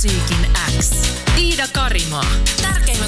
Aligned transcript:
Musiikin 0.00 0.46
X. 0.78 0.90
Iida 1.38 1.68
Karimaa. 1.72 2.24
Tärkeimmät 2.62 2.99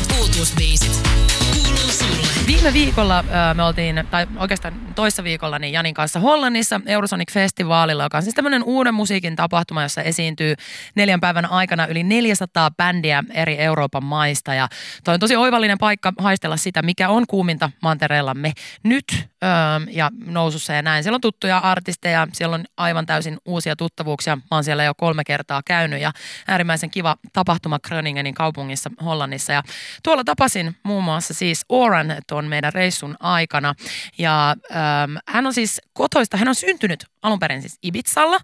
Kuuluu 1.53 1.77
sulle. 1.77 2.47
Viime 2.47 2.73
viikolla 2.73 3.25
me 3.55 3.63
oltiin, 3.63 4.07
tai 4.11 4.27
oikeastaan 4.37 4.75
toissa 4.95 5.25
viikolla, 5.25 5.59
niin 5.59 5.73
Janin 5.73 5.95
kanssa 5.95 6.21
Hollannissa 6.21 6.81
Eurosonic-festivaalilla, 6.87 8.03
joka 8.03 8.17
on 8.17 8.23
siis 8.23 8.35
tämmöinen 8.35 8.65
uuden 8.65 8.95
musiikin 8.95 9.37
tapahtuma, 9.37 9.83
jossa 9.83 10.03
esiintyy 10.03 10.55
neljän 10.95 11.21
päivän 11.21 11.51
aikana 11.51 11.87
yli 11.87 12.03
400 12.03 12.71
bändiä 12.71 13.25
eri 13.35 13.59
Euroopan 13.59 14.05
maista. 14.05 14.55
Ja 14.55 14.69
toi 15.05 15.15
on 15.15 15.21
tosi 15.21 15.37
oivallinen 15.37 15.79
paikka 15.79 16.13
haistella 16.19 16.57
sitä, 16.57 16.83
mikä 16.83 17.09
on 17.09 17.25
kuuminta 17.27 17.71
mantereellamme 17.83 18.53
nyt 18.83 19.05
öö, 19.45 19.49
ja 19.91 20.11
nousussa 20.27 20.73
ja 20.73 20.83
näin. 20.83 21.03
Siellä 21.03 21.17
on 21.17 21.21
tuttuja 21.21 21.59
artisteja, 21.59 22.27
siellä 22.33 22.55
on 22.55 22.65
aivan 22.77 23.07
täysin 23.07 23.39
uusia 23.45 23.77
tuttavuuksia. 23.77 24.37
Mä 24.37 24.43
oon 24.51 24.65
siellä 24.65 24.85
jo 24.85 24.95
kolme 24.97 25.25
kertaa 25.25 25.63
käynyt 25.65 26.01
ja 26.01 26.13
äärimmäisen 26.49 26.91
kiva 26.91 27.17
tapahtuma 27.33 27.79
Gröningenin 27.79 28.35
kaupungissa 28.35 28.91
Hollannissa. 29.05 29.53
Ja 29.53 29.63
tuolla 30.03 30.25
tapasin 30.33 30.77
muun 30.83 31.05
muassa 31.05 31.35
siis 31.35 31.65
Oran 31.69 32.17
tuon 32.29 32.45
meidän 32.45 32.73
reissun 32.73 33.17
aikana. 33.21 33.75
Ja 34.19 34.57
ähm, 34.71 35.17
hän 35.29 35.47
on 35.47 35.55
siis 35.55 35.81
kotoista, 35.93 36.37
hän 36.37 36.49
on 36.49 36.55
syntynyt 36.55 37.07
alun 37.23 37.39
perin 37.39 37.61
siis 37.61 37.79
Ibizalla, 37.83 38.37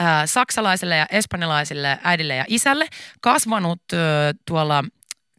äh, 0.00 0.22
saksalaiselle 0.24 0.96
ja 0.96 1.06
espanjalaiselle 1.10 1.98
äidille 2.04 2.36
ja 2.36 2.44
isälle, 2.48 2.88
kasvanut 3.20 3.82
äh, 3.92 3.98
tuolla 4.46 4.84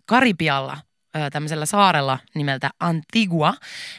Karibialla 0.06 0.87
tämmöisellä 1.32 1.66
saarella 1.66 2.20
nimeltä 2.36 2.70
Antigua. 2.80 3.54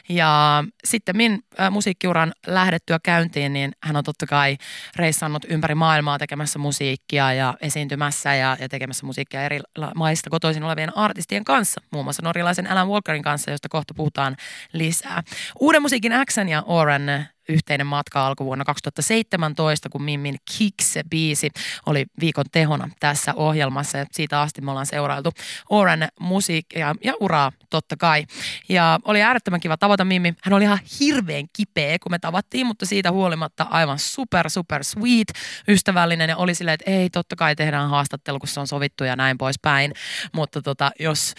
Ja 0.09 0.63
sitten 0.83 1.17
min 1.17 1.43
musiikkiuran 1.71 2.33
lähdettyä 2.47 2.99
käyntiin, 3.03 3.53
niin 3.53 3.71
hän 3.83 3.95
on 3.95 4.03
totta 4.03 4.25
kai 4.25 4.57
reissannut 4.95 5.45
ympäri 5.49 5.75
maailmaa 5.75 6.17
tekemässä 6.17 6.59
musiikkia 6.59 7.33
ja 7.33 7.53
esiintymässä 7.61 8.35
ja, 8.35 8.57
ja 8.59 8.69
tekemässä 8.69 9.05
musiikkia 9.05 9.43
eri 9.43 9.59
maista 9.95 10.29
kotoisin 10.29 10.63
olevien 10.63 10.97
artistien 10.97 11.43
kanssa. 11.43 11.81
Muun 11.91 12.05
muassa 12.05 12.23
norjalaisen 12.23 12.71
Alan 12.71 12.87
Walkerin 12.87 13.23
kanssa, 13.23 13.51
josta 13.51 13.69
kohta 13.69 13.93
puhutaan 13.93 14.35
lisää. 14.73 15.23
Uuden 15.59 15.81
musiikin 15.81 16.13
Xen 16.31 16.49
ja 16.49 16.61
Oren 16.61 17.29
yhteinen 17.49 17.87
matka 17.87 18.27
alkoi 18.27 18.45
vuonna 18.45 18.65
2017, 18.65 19.89
kun 19.89 20.03
Mimmin 20.03 20.35
Kicks-biisi 20.51 21.49
oli 21.85 22.05
viikon 22.19 22.45
tehona 22.51 22.89
tässä 22.99 23.33
ohjelmassa. 23.33 23.97
Ja 23.97 24.05
siitä 24.11 24.41
asti 24.41 24.61
me 24.61 24.71
ollaan 24.71 24.85
seurailtu 24.85 25.31
Oren 25.69 26.07
musiikkia 26.19 26.95
ja 27.03 27.13
uraa 27.19 27.51
totta 27.69 27.97
kai. 27.97 28.25
Ja 28.69 28.99
oli 29.03 29.21
äärettömän 29.21 29.59
kiva 29.59 29.77
tavata 29.77 30.05
Mimmi. 30.05 30.33
Hän 30.43 30.53
oli 30.53 30.63
ihan 30.63 30.79
hirveän 30.99 31.45
kipeä, 31.53 31.99
kun 31.99 32.11
me 32.11 32.19
tavattiin, 32.19 32.65
mutta 32.65 32.85
siitä 32.85 33.11
huolimatta 33.11 33.67
aivan 33.69 33.99
super, 33.99 34.49
super 34.49 34.83
sweet, 34.83 35.27
ystävällinen 35.67 36.29
ja 36.29 36.37
oli 36.37 36.55
silleen, 36.55 36.73
että 36.73 36.91
ei, 36.91 37.09
totta 37.09 37.35
kai 37.35 37.55
tehdään 37.55 37.89
haastattelu, 37.89 38.39
kun 38.39 38.47
se 38.47 38.59
on 38.59 38.67
sovittu 38.67 39.03
ja 39.03 39.15
näin 39.15 39.37
poispäin. 39.37 39.93
Mutta 40.33 40.61
tota, 40.61 40.91
jos 40.99 41.33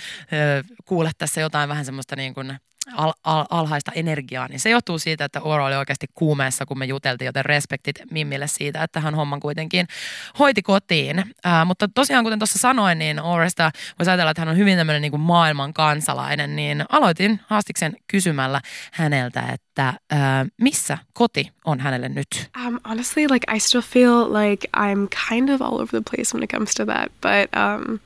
kuulet 0.84 1.18
tässä 1.18 1.40
jotain 1.40 1.68
vähän 1.68 1.84
semmoista 1.84 2.16
niin 2.16 2.34
kuin 2.34 2.58
al, 2.96 3.12
al, 3.24 3.44
alhaista 3.50 3.92
energiaa, 3.94 4.48
niin 4.48 4.60
se 4.60 4.70
johtuu 4.70 4.98
siitä, 4.98 5.24
että 5.24 5.40
Oro 5.40 5.64
oli 5.64 5.76
oikeasti 5.76 6.06
kuumeessa, 6.14 6.66
kun 6.66 6.78
me 6.78 6.84
juteltiin, 6.84 7.26
joten 7.26 7.44
respektit 7.44 8.02
Mimmille 8.10 8.46
siitä, 8.46 8.82
että 8.82 9.00
hän 9.00 9.14
homman 9.14 9.40
kuitenkin 9.40 9.86
hoiti 10.38 10.62
kotiin. 10.62 11.24
Ää, 11.44 11.64
mutta 11.64 11.88
tosiaan, 11.94 12.24
kuten 12.24 12.38
tuossa 12.38 12.58
sanoin, 12.58 12.98
niin 12.98 13.20
Oresta 13.20 13.70
voisi 13.98 14.10
ajatella, 14.10 14.30
että 14.30 14.40
hän 14.40 14.48
on 14.48 14.56
hyvin 14.56 14.78
tämmöinen 14.78 15.02
niin 15.02 15.20
maailman 15.20 15.74
kansalainen, 15.74 16.56
niin 16.56 16.84
aloitin 16.88 17.40
haastiksen 17.46 17.96
kysymällä 18.06 18.60
häneltä, 18.92 19.42
että 19.52 19.94
ää, 20.10 20.46
missä 20.60 20.98
koti 21.12 21.52
on 21.64 21.80
hänelle 21.80 22.08
nyt? 22.08 22.50
Um, 22.66 22.78
honestly, 22.88 23.26
like 23.30 23.56
I 23.56 23.60
still 23.60 23.82
feel 23.82 24.32
like 24.32 24.68
I'm 24.76 25.08
kind 25.28 25.48
of 25.48 25.62
all 25.62 25.74
over 25.74 25.88
the 25.88 26.02
place 26.16 26.34
when 26.34 26.42
it 26.42 26.50
comes 26.50 26.74
to 26.74 26.86
that, 26.86 27.12
but 27.20 27.50
um, 27.56 27.98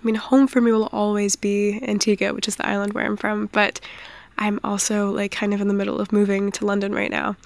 I 0.00 0.06
mean, 0.06 0.14
home 0.14 0.46
for 0.46 0.60
me 0.60 0.70
will 0.70 0.86
always 0.92 1.34
be 1.36 1.80
Antigua, 1.82 2.32
which 2.32 2.48
is 2.48 2.56
the 2.56 2.66
island 2.66 2.92
where 2.92 3.04
I'm 3.04 3.16
from, 3.16 3.46
but 3.52 3.80
I'm 4.38 4.60
also 4.62 5.10
like 5.10 5.32
kind 5.32 5.52
of 5.52 5.60
in 5.60 5.68
the 5.68 5.74
middle 5.74 6.00
of 6.00 6.12
moving 6.12 6.52
to 6.52 6.64
London 6.64 6.94
right 6.94 7.10
now. 7.10 7.36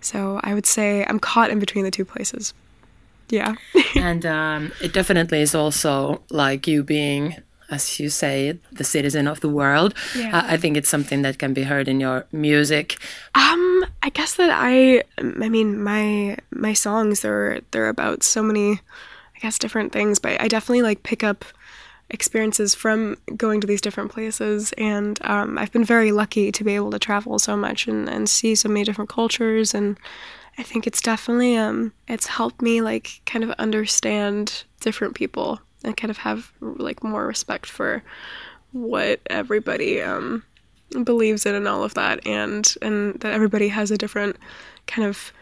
So 0.00 0.40
I 0.42 0.54
would 0.54 0.66
say 0.66 1.04
I'm 1.08 1.20
caught 1.20 1.50
in 1.50 1.58
between 1.58 1.84
the 1.84 1.90
two 1.90 2.04
places. 2.04 2.52
Yeah. 3.28 3.54
and 3.94 4.26
um, 4.26 4.72
it 4.82 4.92
definitely 4.92 5.40
is 5.40 5.54
also 5.54 6.22
like 6.30 6.66
you 6.66 6.82
being, 6.82 7.36
as 7.70 8.00
you 8.00 8.10
say, 8.10 8.58
the 8.72 8.82
citizen 8.82 9.28
of 9.28 9.40
the 9.40 9.48
world. 9.48 9.94
Yeah. 10.16 10.36
Uh, 10.36 10.42
I 10.46 10.56
think 10.56 10.76
it's 10.76 10.88
something 10.88 11.22
that 11.22 11.38
can 11.38 11.54
be 11.54 11.62
heard 11.62 11.86
in 11.86 12.00
your 12.00 12.26
music. 12.32 12.98
Um, 13.34 13.84
I 14.02 14.10
guess 14.12 14.34
that 14.34 14.50
I, 14.52 15.04
I 15.18 15.48
mean, 15.48 15.82
my 15.82 16.38
my 16.50 16.72
songs 16.72 17.20
they're 17.20 17.60
they're 17.70 17.88
about 17.88 18.24
so 18.24 18.42
many, 18.42 18.80
I 19.36 19.38
guess, 19.40 19.58
different 19.58 19.92
things. 19.92 20.18
But 20.18 20.40
I 20.40 20.48
definitely 20.48 20.82
like 20.82 21.04
pick 21.04 21.22
up 21.22 21.44
experiences 22.10 22.74
from 22.74 23.16
going 23.36 23.60
to 23.60 23.66
these 23.66 23.80
different 23.80 24.10
places. 24.12 24.72
And 24.78 25.18
um, 25.22 25.58
I've 25.58 25.72
been 25.72 25.84
very 25.84 26.12
lucky 26.12 26.52
to 26.52 26.64
be 26.64 26.74
able 26.74 26.90
to 26.90 26.98
travel 26.98 27.38
so 27.38 27.56
much 27.56 27.86
and, 27.86 28.08
and 28.08 28.28
see 28.28 28.54
so 28.54 28.68
many 28.68 28.84
different 28.84 29.10
cultures. 29.10 29.74
And 29.74 29.98
I 30.58 30.62
think 30.62 30.86
it's 30.86 31.00
definitely 31.00 31.56
um, 31.56 31.92
it's 32.08 32.26
helped 32.26 32.60
me 32.60 32.82
like 32.82 33.20
kind 33.26 33.44
of 33.44 33.50
understand 33.52 34.64
different 34.80 35.14
people 35.14 35.60
and 35.84 35.96
kind 35.96 36.10
of 36.10 36.18
have 36.18 36.52
like 36.60 37.02
more 37.02 37.26
respect 37.26 37.66
for 37.66 38.02
what 38.72 39.20
everybody 39.26 40.02
um, 40.02 40.42
believes 41.04 41.46
in 41.46 41.54
and 41.54 41.66
all 41.66 41.82
of 41.82 41.94
that, 41.94 42.24
and 42.26 42.74
and 42.82 43.18
that 43.20 43.32
everybody 43.32 43.68
has 43.68 43.90
a 43.90 43.98
different 43.98 44.36
kind 44.86 45.06
of 45.06 45.32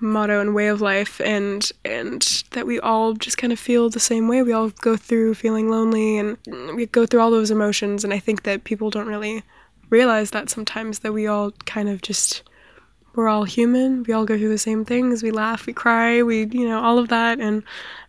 motto 0.00 0.40
and 0.40 0.54
way 0.54 0.68
of 0.68 0.80
life 0.80 1.20
and 1.20 1.70
and 1.84 2.44
that 2.50 2.66
we 2.66 2.80
all 2.80 3.14
just 3.14 3.38
kind 3.38 3.52
of 3.52 3.58
feel 3.58 3.88
the 3.88 4.00
same 4.00 4.28
way. 4.28 4.42
We 4.42 4.52
all 4.52 4.70
go 4.70 4.96
through 4.96 5.34
feeling 5.34 5.70
lonely 5.70 6.18
and 6.18 6.36
we 6.74 6.86
go 6.86 7.06
through 7.06 7.20
all 7.20 7.30
those 7.30 7.50
emotions 7.50 8.04
and 8.04 8.12
i 8.12 8.18
think 8.18 8.42
that 8.42 8.64
people 8.64 8.90
don't 8.90 9.06
really 9.06 9.42
realize 9.90 10.30
that 10.30 10.50
sometimes 10.50 11.00
that 11.00 11.12
we 11.12 11.26
all 11.26 11.52
kind 11.64 11.88
of 11.88 12.02
just 12.02 12.42
we're 13.14 13.28
all 13.28 13.44
human. 13.44 14.02
We 14.02 14.12
all 14.12 14.24
go 14.24 14.36
through 14.36 14.48
the 14.48 14.58
same 14.58 14.84
things. 14.84 15.22
We 15.22 15.30
laugh 15.30 15.66
we 15.66 15.72
cry 15.72 16.22
we 16.22 16.46
you 16.46 16.68
know 16.68 16.80
all 16.80 16.98
of 16.98 17.08
that 17.08 17.40
and 17.40 17.62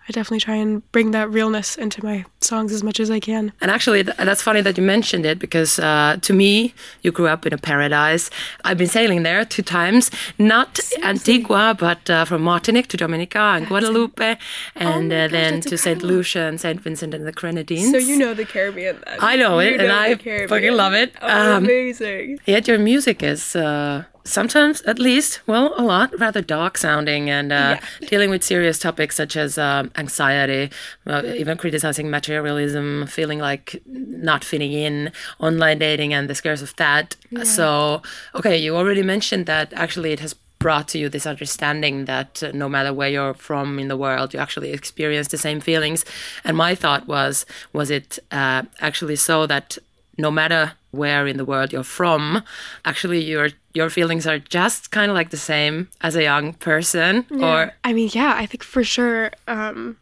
I 0.07 0.11
definitely 0.11 0.39
try 0.39 0.55
and 0.55 0.89
bring 0.91 1.11
that 1.11 1.31
realness 1.31 1.75
into 1.75 2.03
my 2.03 2.25
songs 2.39 2.71
as 2.71 2.83
much 2.83 2.99
as 2.99 3.09
I 3.09 3.19
can. 3.19 3.51
And 3.59 3.71
actually, 3.71 4.03
th- 4.03 4.17
that's 4.17 4.41
funny 4.41 4.61
that 4.61 4.77
you 4.77 4.83
mentioned 4.83 5.25
it 5.25 5.39
because 5.39 5.79
uh, 5.79 6.17
to 6.21 6.31
me, 6.31 6.75
you 7.01 7.11
grew 7.11 7.27
up 7.27 7.47
in 7.47 7.53
a 7.53 7.57
paradise. 7.57 8.29
I've 8.63 8.77
been 8.77 8.87
sailing 8.87 9.23
there 9.23 9.43
two 9.45 9.63
times, 9.63 10.11
not 10.37 10.77
Seriously? 10.77 11.09
Antigua, 11.09 11.75
but 11.79 12.07
uh, 12.07 12.25
from 12.25 12.43
Martinique 12.43 12.87
to 12.89 12.97
Dominica 12.97 13.39
and 13.39 13.65
Guadeloupe, 13.65 14.37
and 14.75 15.11
oh 15.11 15.15
uh, 15.15 15.27
gosh, 15.27 15.31
then 15.31 15.61
to 15.61 15.77
St. 15.77 16.03
Lucia 16.03 16.41
and 16.41 16.61
St. 16.61 16.79
Vincent 16.79 17.15
and 17.15 17.25
the 17.25 17.31
Grenadines. 17.31 17.89
So 17.89 17.97
you 17.97 18.17
know 18.17 18.35
the 18.35 18.45
Caribbean 18.45 19.01
then. 19.05 19.17
I 19.21 19.35
know 19.37 19.59
you 19.59 19.69
it, 19.69 19.81
and 19.81 19.91
I 19.91 20.15
fucking 20.15 20.73
love 20.73 20.93
it. 20.93 21.15
Oh, 21.21 21.55
um, 21.55 21.63
amazing. 21.65 22.39
Yet 22.45 22.67
your 22.67 22.77
music 22.77 23.23
is 23.23 23.55
uh, 23.55 24.03
sometimes, 24.25 24.81
at 24.81 24.99
least, 24.99 25.39
well, 25.47 25.73
a 25.77 25.83
lot, 25.83 26.17
rather 26.19 26.41
dark 26.41 26.77
sounding 26.77 27.29
and 27.29 27.51
uh, 27.51 27.55
Yeah. 27.55 27.79
dealing 28.09 28.29
with 28.29 28.43
serious 28.43 28.79
topics 28.79 29.15
such 29.15 29.35
as 29.37 29.57
um, 29.57 29.91
anxiety, 29.95 30.71
uh, 31.07 31.21
even 31.37 31.57
criticizing 31.57 32.09
materialism, 32.09 33.07
feeling 33.07 33.39
like 33.39 33.81
not 33.85 34.43
fitting 34.43 34.73
in, 34.73 35.11
online 35.39 35.77
dating, 35.79 36.13
and 36.13 36.27
the 36.29 36.35
scares 36.35 36.61
of 36.61 36.75
that. 36.75 37.15
So, 37.43 38.01
okay, 38.33 38.57
you 38.57 38.75
already 38.75 39.03
mentioned 39.03 39.45
that 39.45 39.71
actually 39.73 40.11
it 40.13 40.19
has 40.21 40.35
brought 40.57 40.87
to 40.87 40.97
you 40.97 41.09
this 41.09 41.27
understanding 41.27 42.05
that 42.05 42.41
uh, 42.41 42.49
no 42.53 42.67
matter 42.67 42.91
where 42.93 43.09
you're 43.09 43.33
from 43.35 43.77
in 43.77 43.87
the 43.87 43.97
world, 43.97 44.33
you 44.33 44.39
actually 44.39 44.71
experience 44.71 45.27
the 45.27 45.37
same 45.37 45.59
feelings. 45.59 46.05
And 46.43 46.55
my 46.57 46.73
thought 46.75 47.07
was, 47.07 47.45
was 47.73 47.91
it 47.91 48.17
uh, 48.31 48.63
actually 48.79 49.17
so 49.17 49.45
that 49.47 49.77
no 50.17 50.31
matter 50.31 50.73
where 50.91 51.27
in 51.27 51.37
the 51.37 51.45
world 51.45 51.73
you're 51.73 51.83
from, 51.83 52.43
actually 52.85 53.23
your 53.23 53.49
your 53.73 53.89
feelings 53.89 54.25
are 54.25 54.39
just 54.39 54.91
kind 54.91 55.11
of 55.11 55.15
like 55.15 55.29
the 55.29 55.37
same 55.37 55.89
as 56.01 56.15
a 56.15 56.23
young 56.23 56.53
person, 56.53 57.25
or 57.41 57.73
I 57.83 57.93
mean, 57.93 58.09
yeah, 58.13 58.33
I 58.37 58.45
think 58.45 58.63
for 58.63 58.83
sure, 58.83 59.31
um, 59.47 59.97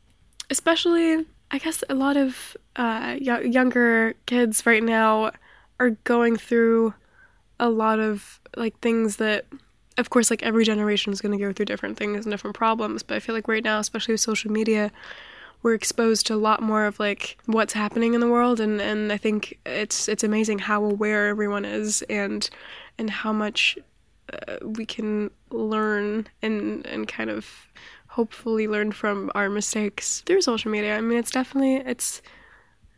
especially, 0.50 1.26
I 1.52 1.58
guess 1.58 1.84
a 1.90 1.96
lot 1.96 2.18
of 2.18 2.56
uh, 2.76 3.18
y- 3.20 3.42
younger 3.42 4.14
kids 4.26 4.66
right 4.66 4.84
now 4.84 5.32
are 5.80 5.92
going 6.04 6.38
through 6.38 6.94
a 7.60 7.70
lot 7.70 8.00
of 8.00 8.40
like 8.56 8.78
things 8.80 9.18
that, 9.18 9.46
of 9.98 10.10
course, 10.10 10.30
like 10.30 10.44
every 10.44 10.64
generation 10.64 11.12
is 11.12 11.22
going 11.22 11.32
to 11.32 11.44
go 11.44 11.52
through 11.52 11.66
different 11.66 11.98
things 11.98 12.26
and 12.26 12.32
different 12.32 12.56
problems. 12.56 13.02
But 13.04 13.16
I 13.16 13.20
feel 13.20 13.34
like 13.36 13.48
right 13.48 13.64
now, 13.64 13.80
especially 13.80 14.14
with 14.14 14.22
social 14.22 14.52
media, 14.52 14.92
we're 15.64 15.74
exposed 15.74 16.28
to 16.28 16.36
a 16.36 16.36
lot 16.36 16.62
more 16.62 16.86
of 16.86 17.00
like 17.00 17.38
what's 17.46 17.74
happening 17.74 18.14
in 18.14 18.20
the 18.20 18.30
world, 18.30 18.60
and 18.60 18.82
and 18.82 19.12
I 19.12 19.18
think 19.18 19.58
it's 19.66 20.08
it's 20.08 20.24
amazing 20.24 20.60
how 20.60 20.84
aware 20.84 21.28
everyone 21.28 21.66
is 21.66 22.04
and 22.04 22.48
and 22.98 23.10
how 23.10 23.34
much 23.34 23.78
uh, 24.32 24.58
we 24.62 24.86
can 24.86 25.32
learn 25.50 26.28
and 26.42 26.86
and 26.86 27.08
kind 27.08 27.30
of 27.30 27.72
hopefully 28.08 28.68
learn 28.68 28.92
from 28.92 29.32
our 29.34 29.50
mistakes 29.50 30.22
through 30.22 30.42
social 30.42 30.70
media. 30.70 30.98
I 30.98 31.02
mean, 31.02 31.18
it's 31.18 31.32
definitely 31.32 31.78
it's 31.78 32.22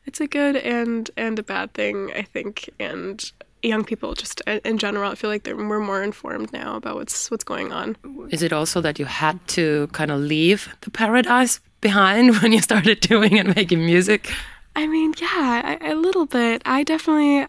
it's 0.05 0.19
a 0.19 0.27
good 0.27 0.55
and 0.57 1.09
and 1.15 1.39
a 1.39 1.43
bad 1.43 1.73
thing, 1.73 2.11
I 2.13 2.23
think. 2.23 2.69
And 2.79 3.23
young 3.65 3.83
people 3.83 4.13
just 4.13 4.41
in 4.63 4.77
general. 4.77 5.11
I 5.11 5.15
feel 5.15 5.29
like 5.29 5.45
we're 5.45 5.79
more 5.79 6.03
informed 6.03 6.51
now 6.53 6.75
about 6.75 6.95
what's 6.95 7.29
what's 7.31 7.43
going 7.43 7.71
on. 7.71 7.97
Is 8.29 8.41
it 8.41 8.53
also 8.53 8.81
that 8.81 8.99
you 8.99 9.05
had 9.05 9.45
to 9.49 9.87
kind 9.87 10.11
of 10.11 10.19
leave 10.19 10.69
the 10.81 10.91
paradise 10.91 11.59
behind 11.81 12.37
when 12.41 12.51
you 12.51 12.61
started 12.61 12.99
doing 12.99 13.39
and 13.39 13.55
making 13.55 13.85
music? 13.85 14.31
I 14.75 14.87
mean, 14.87 15.13
yeah, 15.17 15.77
a 15.81 15.95
little 15.95 16.25
bit. 16.25 16.61
I 16.65 16.83
definitely 16.83 17.47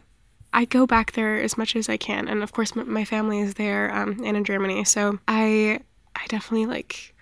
I 0.52 0.64
go 0.64 0.86
back 0.86 1.12
there 1.12 1.40
as 1.40 1.58
much 1.58 1.76
as 1.76 1.88
I 1.88 1.96
can, 1.96 2.28
and 2.28 2.42
of 2.42 2.52
course, 2.52 2.74
my 2.76 3.04
family 3.04 3.40
is 3.40 3.54
there 3.54 3.94
um, 3.94 4.22
and 4.24 4.36
in 4.36 4.44
Germany. 4.44 4.84
So 4.84 5.18
I 5.26 5.80
I 6.14 6.26
definitely 6.28 6.66
like 6.66 7.14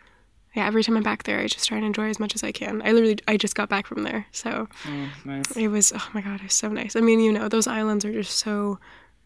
yeah, 0.55 0.67
every 0.67 0.83
time 0.83 0.97
I'm 0.97 1.03
back 1.03 1.23
there, 1.25 1.41
I 1.41 1.47
just 1.49 1.69
try 1.69 1.77
and 1.77 1.87
enjoy 1.87 2.09
as 2.11 2.21
much 2.21 2.35
as 2.35 2.45
I 2.45 2.53
can. 2.53 2.83
I 2.83 2.93
literally, 2.93 3.17
I 3.29 3.37
just 3.37 3.55
got 3.57 3.69
back 3.69 3.87
from 3.87 4.05
there, 4.05 4.27
so 4.31 4.69
oh, 4.87 5.09
nice. 5.25 5.57
it 5.57 5.69
was. 5.69 5.93
Oh 5.93 6.09
my 6.15 6.23
god, 6.23 6.37
it 6.37 6.45
was 6.45 6.55
so 6.55 6.69
nice. 6.69 6.97
I 6.97 7.01
mean, 7.01 7.21
you 7.21 7.33
know, 7.33 7.49
those 7.49 7.67
islands 7.67 8.05
are 8.05 8.13
just 8.13 8.39
so 8.39 8.79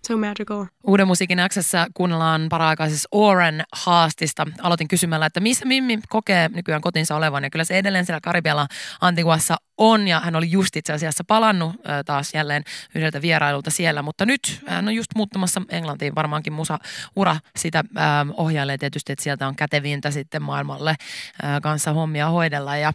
So 0.06 0.16
magical. 0.16 0.66
Uuden 0.86 1.06
musiikin 1.06 1.38
Xssä 1.48 1.86
kuunnellaan 1.94 2.46
paraaikaisessa 2.48 3.08
Oren 3.12 3.64
haastista. 3.72 4.46
Aloitin 4.62 4.88
kysymällä, 4.88 5.26
että 5.26 5.40
missä 5.40 5.64
Mimmi 5.64 5.98
kokee 6.08 6.48
nykyään 6.54 6.80
kotinsa 6.80 7.16
olevan. 7.16 7.44
Ja 7.44 7.50
kyllä 7.50 7.64
se 7.64 7.78
edelleen 7.78 8.06
siellä 8.06 8.20
Karibialla 8.20 8.66
Antiguassa 9.00 9.56
on 9.78 10.08
ja 10.08 10.20
hän 10.20 10.36
oli 10.36 10.50
just 10.50 10.76
itse 10.76 10.92
asiassa 10.92 11.25
palannut 11.25 11.76
taas 12.06 12.34
jälleen 12.34 12.64
yhdeltä 12.94 13.22
vierailulta 13.22 13.70
siellä. 13.70 14.02
Mutta 14.02 14.26
nyt 14.26 14.60
hän 14.66 14.88
on 14.88 14.94
just 14.94 15.10
muuttamassa 15.16 15.62
Englantiin 15.69 16.14
varmaankin 16.14 16.52
musa-ura 16.52 17.36
sitä 17.56 17.78
äh, 17.78 18.04
ohjailee 18.36 18.78
tietysti, 18.78 19.12
että 19.12 19.22
sieltä 19.22 19.48
on 19.48 19.56
kätevintä 19.56 20.10
sitten 20.10 20.42
maailmalle 20.42 20.94
kanssa 21.62 21.92
hommia 21.92 22.28
hoidella. 22.28 22.76
Ja 22.76 22.88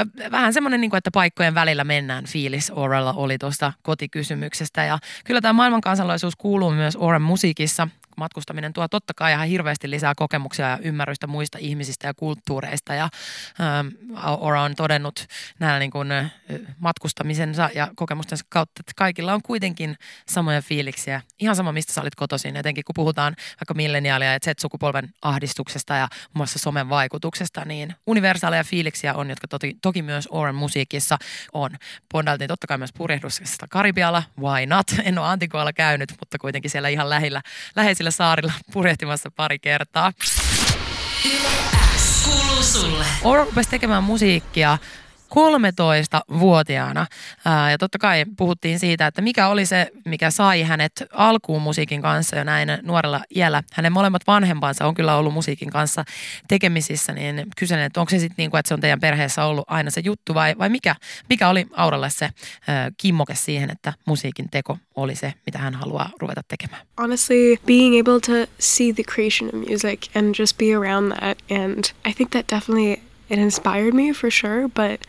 äh, 0.00 0.30
vähän 0.30 0.52
semmoinen, 0.52 0.80
niin 0.80 0.90
kuin, 0.90 0.98
että 0.98 1.10
paikkojen 1.10 1.54
välillä 1.54 1.84
mennään 1.84 2.26
fiilis 2.26 2.72
Orella 2.74 3.12
oli 3.12 3.38
tuosta 3.38 3.72
kotikysymyksestä. 3.82 4.84
Ja 4.84 4.98
kyllä 5.24 5.40
tämä 5.40 5.52
maailman 5.52 5.80
kansalaisuus 5.80 6.36
kuuluu 6.36 6.70
myös 6.70 6.96
Oren 6.96 7.22
musiikissa 7.22 7.88
matkustaminen 8.16 8.72
tuo 8.72 8.88
totta 8.88 9.14
kai 9.14 9.32
ihan 9.32 9.48
hirveästi 9.48 9.90
lisää 9.90 10.14
kokemuksia 10.16 10.68
ja 10.68 10.78
ymmärrystä 10.82 11.26
muista 11.26 11.58
ihmisistä 11.60 12.06
ja 12.06 12.14
kulttuureista. 12.14 12.94
Ja 12.94 13.08
ähm, 13.60 13.88
Aura 14.16 14.62
on 14.62 14.74
todennut 14.74 15.26
näillä 15.58 15.78
niin 15.78 15.90
kuin, 15.90 16.08
matkustamisensa 16.78 17.70
ja 17.74 17.88
kokemustensa 17.96 18.44
kautta, 18.48 18.80
että 18.80 18.92
kaikilla 18.96 19.34
on 19.34 19.42
kuitenkin 19.42 19.96
samoja 20.28 20.62
fiiliksiä. 20.62 21.22
Ihan 21.38 21.56
sama, 21.56 21.72
mistä 21.72 21.92
sä 21.92 22.00
olit 22.00 22.14
kotoisin. 22.14 22.56
Etenkin 22.56 22.84
kun 22.84 22.94
puhutaan 22.94 23.36
vaikka 23.60 23.74
milleniaalia 23.74 24.32
ja 24.32 24.38
Z-sukupolven 24.40 25.08
ahdistuksesta 25.22 25.94
ja 25.94 26.08
muun 26.10 26.30
muassa 26.34 26.58
somen 26.58 26.88
vaikutuksesta, 26.88 27.64
niin 27.64 27.94
universaaleja 28.06 28.64
fiiliksiä 28.64 29.14
on, 29.14 29.30
jotka 29.30 29.48
toki, 29.48 29.76
toki 29.82 30.02
myös 30.02 30.26
Oren 30.30 30.54
musiikissa 30.54 31.18
on. 31.52 31.70
Bondailtiin 32.12 32.48
totta 32.48 32.66
kai 32.66 32.78
myös 32.78 32.92
purjehduksesta 32.92 33.66
Karibialla, 33.68 34.22
why 34.38 34.66
not? 34.66 34.86
En 35.04 35.18
ole 35.18 35.26
Antikoalla 35.26 35.72
käynyt, 35.72 36.14
mutta 36.20 36.38
kuitenkin 36.38 36.70
siellä 36.70 36.88
ihan 36.88 37.10
lähellä, 37.10 37.42
läheisillä 37.76 38.05
sillä 38.06 38.16
saarilla 38.16 38.52
purjehtimassa 38.72 39.30
pari 39.30 39.58
kertaa. 39.58 40.12
Kuuluu 42.24 42.62
sulle. 42.62 43.04
Oro 43.22 43.44
rupesi 43.44 43.70
tekemään 43.70 44.04
musiikkia 44.04 44.78
13-vuotiaana. 45.34 47.06
ja 47.70 47.78
totta 47.78 47.98
kai 47.98 48.24
puhuttiin 48.36 48.78
siitä, 48.78 49.06
että 49.06 49.22
mikä 49.22 49.48
oli 49.48 49.66
se, 49.66 49.90
mikä 50.04 50.30
sai 50.30 50.62
hänet 50.62 50.92
alkuun 51.12 51.62
musiikin 51.62 52.02
kanssa 52.02 52.36
jo 52.36 52.44
näin 52.44 52.68
nuorella 52.82 53.20
iällä. 53.36 53.62
Hänen 53.72 53.92
molemmat 53.92 54.22
vanhempansa 54.26 54.86
on 54.86 54.94
kyllä 54.94 55.16
ollut 55.16 55.34
musiikin 55.34 55.70
kanssa 55.70 56.04
tekemisissä, 56.48 57.12
niin 57.12 57.46
kysyn, 57.56 57.78
että 57.78 58.00
onko 58.00 58.10
se 58.10 58.18
sitten 58.18 58.34
niin 58.36 58.50
kuin, 58.50 58.58
että 58.58 58.68
se 58.68 58.74
on 58.74 58.80
teidän 58.80 59.00
perheessä 59.00 59.44
ollut 59.44 59.64
aina 59.68 59.90
se 59.90 60.00
juttu 60.04 60.34
vai, 60.34 60.54
vai 60.58 60.68
mikä, 60.68 60.94
mikä 61.28 61.48
oli 61.48 61.66
Auralle 61.76 62.10
se 62.10 62.30
kimmoke 62.96 63.34
siihen, 63.34 63.70
että 63.70 63.92
musiikin 64.06 64.50
teko 64.50 64.78
oli 64.94 65.14
se, 65.14 65.34
mitä 65.46 65.58
hän 65.58 65.74
haluaa 65.74 66.10
ruveta 66.20 66.42
tekemään? 66.48 66.86
Honestly, 67.00 67.56
being 67.66 68.00
able 68.00 68.20
to 68.20 68.52
see 68.58 68.92
the 68.92 69.02
creation 69.02 69.48
of 69.48 69.68
music 69.68 70.16
and 70.16 70.34
just 70.38 70.58
be 70.58 70.74
around 70.74 71.12
that 71.12 71.38
and 71.50 71.84
I 72.10 72.14
think 72.14 72.30
that 72.30 72.46
definitely 72.54 72.96
it 73.28 73.38
inspired 73.38 73.94
me 73.94 74.12
for 74.12 74.30
sure, 74.30 74.68
but 74.68 75.00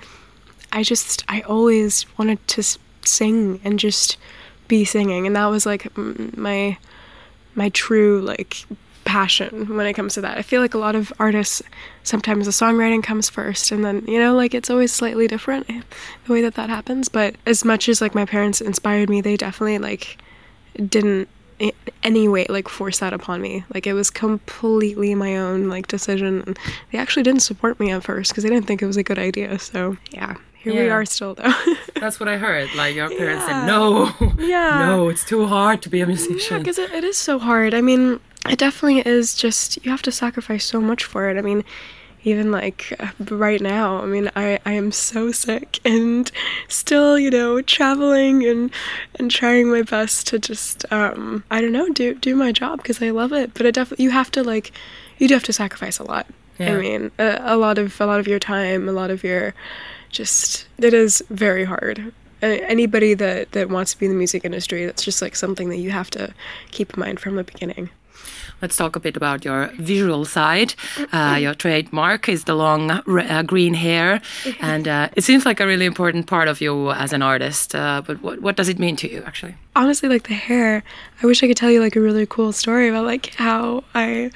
I 0.72 0.84
just, 0.84 1.24
I 1.28 1.42
always 1.42 2.06
wanted 2.18 2.46
to 2.48 2.64
sing 3.04 3.62
and 3.64 3.80
just 3.80 4.18
be 4.68 4.86
singing. 4.86 5.26
And 5.28 5.36
that 5.36 5.46
was 5.46 5.66
like 5.66 5.96
my, 5.98 6.78
my 7.56 7.70
true 7.70 8.22
like 8.22 8.66
passion 9.06 9.76
when 9.78 9.88
it 9.88 9.94
comes 9.94 10.16
to 10.16 10.22
that. 10.22 10.38
I 10.38 10.42
feel 10.42 10.62
like 10.62 10.74
a 10.74 10.80
lot 10.80 10.96
of 10.96 11.14
artists, 11.20 11.62
sometimes 12.04 12.46
the 12.46 12.52
songwriting 12.52 13.02
comes 13.02 13.30
first 13.30 13.72
and 13.72 13.84
then, 13.84 14.04
you 14.06 14.20
know, 14.20 14.36
like 14.36 14.54
it's 14.54 14.70
always 14.70 14.92
slightly 14.92 15.28
different 15.28 15.68
the 16.26 16.34
way 16.34 16.42
that 16.42 16.56
that 16.56 16.70
happens. 16.70 17.08
But 17.08 17.36
as 17.46 17.64
much 17.64 17.88
as 17.88 18.02
like 18.02 18.14
my 18.14 18.26
parents 18.26 18.62
inspired 18.62 19.10
me, 19.10 19.22
they 19.22 19.38
definitely 19.38 19.78
like 19.78 20.22
didn't 20.76 21.30
any 22.04 22.28
way 22.28 22.46
like 22.50 22.68
force 22.68 23.00
that 23.00 23.14
upon 23.14 23.42
me. 23.42 23.64
Like 23.74 23.88
it 23.88 23.94
was 23.94 24.10
completely 24.10 25.16
my 25.16 25.38
own 25.38 25.70
like 25.70 25.88
decision. 25.88 26.44
And 26.46 26.60
they 26.92 26.98
actually 26.98 27.24
didn't 27.24 27.42
support 27.42 27.80
me 27.80 27.92
at 27.92 28.04
first 28.04 28.32
because 28.32 28.44
they 28.44 28.50
didn't 28.50 28.68
think 28.68 28.82
it 28.82 28.86
was 28.88 28.98
a 28.98 29.04
good 29.04 29.20
idea. 29.20 29.60
So 29.60 29.98
yeah, 30.12 30.36
here 30.54 30.74
yeah. 30.74 30.82
we 30.82 30.90
are 30.90 31.06
still 31.06 31.36
though. 31.36 31.54
That's 31.96 32.20
what 32.20 32.30
I 32.30 32.38
heard. 32.38 32.74
Like 32.76 32.96
your 32.96 33.10
parents 33.10 33.46
yeah. 33.48 33.62
said, 33.62 33.68
no, 33.68 34.14
yeah, 34.40 34.80
no, 34.86 35.10
it's 35.10 35.26
too 35.26 35.46
hard 35.48 35.82
to 35.84 35.90
be 35.90 36.02
a 36.02 36.08
musician. 36.08 36.58
Yeah, 36.58 36.60
because 36.60 36.78
it, 36.78 36.92
it 36.92 37.04
is 37.04 37.18
so 37.18 37.40
hard. 37.40 37.74
I 37.74 37.82
mean, 37.82 38.20
it 38.48 38.60
definitely 38.60 39.00
is. 39.00 39.36
Just 39.36 39.84
you 39.84 39.92
have 39.92 40.02
to 40.04 40.12
sacrifice 40.12 40.66
so 40.66 40.80
much 40.80 41.04
for 41.04 41.30
it. 41.30 41.38
I 41.38 41.42
mean, 41.42 41.64
even 42.28 42.52
like 42.52 42.94
right 43.32 43.62
now. 43.62 44.02
I 44.02 44.06
mean 44.06 44.30
i 44.36 44.60
i 44.66 44.74
am 44.74 44.92
so 44.92 45.32
sick 45.32 45.80
and 45.86 46.30
still 46.68 47.18
you 47.18 47.30
know 47.30 47.62
traveling 47.62 48.46
and 48.46 48.70
and 49.16 49.32
trying 49.32 49.72
my 49.72 49.82
best 49.82 50.28
to 50.28 50.40
just 50.40 50.86
um 50.92 51.44
i 51.50 51.62
don't 51.62 51.72
know 51.72 51.90
do 51.90 52.14
do 52.16 52.36
my 52.36 52.52
job 52.52 52.80
because 52.80 53.02
i 53.02 53.10
love 53.10 53.32
it. 53.32 53.54
But 53.54 53.66
it 53.66 53.76
definitely 53.76 54.04
you 54.04 54.12
have 54.12 54.32
to 54.32 54.44
like 54.44 54.72
you 55.18 55.28
do 55.28 55.34
have 55.34 55.44
to 55.44 55.54
sacrifice 55.54 56.00
a 56.00 56.04
lot. 56.04 56.28
Yeah. 56.60 56.74
i 56.74 56.78
mean 56.78 57.12
a, 57.20 57.38
a 57.42 57.58
lot 57.58 57.78
of 57.78 58.00
a 58.02 58.06
lot 58.06 58.20
of 58.20 58.28
your 58.28 58.40
time 58.40 58.90
a 58.90 58.92
lot 58.92 59.12
of 59.12 59.24
your 59.24 59.54
just 60.10 60.68
it 60.78 60.94
is 60.94 61.24
very 61.30 61.66
hard. 61.66 62.14
Anybody 62.42 63.14
that 63.16 63.52
that 63.54 63.70
wants 63.70 63.94
to 63.94 64.00
be 64.00 64.06
in 64.06 64.12
the 64.12 64.18
music 64.18 64.46
industry 64.46 64.86
that's 64.86 65.04
just 65.04 65.22
like 65.22 65.36
something 65.36 65.70
that 65.70 65.78
you 65.78 65.92
have 65.92 66.10
to 66.12 66.34
keep 66.72 66.94
in 66.94 67.00
mind 67.00 67.20
from 67.20 67.36
the 67.36 67.44
beginning 67.44 67.90
let's 68.62 68.76
talk 68.76 68.96
a 68.96 69.00
bit 69.00 69.16
about 69.16 69.46
your 69.46 69.68
visual 69.78 70.26
side. 70.26 70.74
Uh, 71.12 71.38
your 71.40 71.54
trademark 71.54 72.30
is 72.30 72.46
the 72.46 72.56
long 72.56 72.92
uh, 72.92 73.44
green 73.46 73.74
hair, 73.74 74.22
and 74.60 74.88
uh, 74.88 75.10
it 75.16 75.24
seems 75.24 75.46
like 75.46 75.60
a 75.60 75.68
really 75.68 75.86
important 75.86 76.28
part 76.28 76.48
of 76.48 76.62
you 76.62 76.92
as 76.92 77.14
an 77.14 77.22
artist. 77.22 77.76
Uh, 77.76 78.02
but 78.06 78.22
what, 78.22 78.42
what 78.42 78.56
does 78.56 78.70
it 78.70 78.80
mean 78.80 78.96
to 78.98 79.12
you, 79.12 79.24
actually? 79.26 79.56
Honestly, 79.76 80.10
like 80.10 80.28
the 80.28 80.34
hair, 80.34 80.84
I 81.22 81.26
wish 81.26 81.44
I 81.44 81.48
could 81.48 81.58
tell 81.58 81.72
you 81.72 81.82
like 81.82 81.96
a 81.96 82.02
really 82.02 82.26
cool 82.26 82.52
story 82.52 82.90
about 82.90 83.06
like 83.06 83.36
how 83.36 83.84
I 83.94 84.32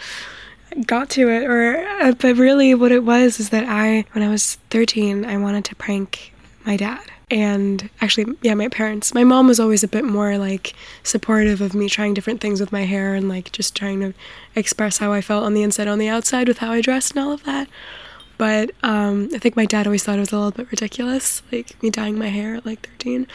got 0.85 1.09
to 1.09 1.27
it 1.29 1.43
or 1.43 1.85
uh, 2.01 2.13
but 2.13 2.37
really 2.37 2.73
what 2.73 2.93
it 2.93 3.03
was 3.03 3.41
is 3.41 3.50
that 3.50 3.65
I 3.67 4.05
when 4.13 4.23
I 4.23 4.29
was 4.29 4.55
13 4.69 5.25
I 5.25 5.35
wanted 5.35 5.65
to 5.65 5.75
prank 5.75 6.33
my 6.65 6.77
dad 6.77 7.01
and 7.31 7.89
actually 8.01 8.25
yeah 8.41 8.53
my 8.53 8.67
parents 8.67 9.13
my 9.13 9.23
mom 9.23 9.47
was 9.47 9.59
always 9.59 9.83
a 9.83 9.88
bit 9.88 10.03
more 10.03 10.38
like 10.38 10.73
supportive 11.01 11.61
of 11.61 11.73
me 11.73 11.88
trying 11.88 12.13
different 12.13 12.41
things 12.41 12.59
with 12.59 12.73
my 12.73 12.83
hair 12.83 13.15
and 13.15 13.29
like 13.29 13.51
just 13.53 13.73
trying 13.73 14.01
to 14.01 14.13
express 14.53 14.97
how 14.97 15.13
i 15.13 15.21
felt 15.21 15.45
on 15.45 15.53
the 15.53 15.63
inside 15.63 15.88
on 15.88 15.97
the 15.97 16.09
outside 16.09 16.47
with 16.47 16.57
how 16.57 16.71
i 16.71 16.81
dressed 16.81 17.11
and 17.11 17.23
all 17.23 17.31
of 17.31 17.43
that. 17.45 17.67
But 18.38 18.71
um, 18.83 19.29
i 19.33 19.38
think 19.38 19.55
my 19.55 19.65
dad 19.65 19.88
always 19.88 20.03
thought 20.03 20.17
it 20.17 20.19
was 20.19 20.31
a 20.31 20.35
little 20.35 20.51
bit 20.51 20.69
ridiculous 20.69 21.41
like 21.51 21.81
me 21.81 21.89
dyeing 21.89 22.19
my 22.19 22.27
hair 22.27 22.55
at 22.55 22.65
like 22.65 22.88
13 22.89 23.27